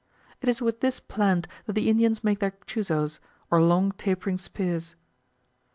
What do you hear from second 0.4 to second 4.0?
It is with this plant that the Indians make their chuzos, or long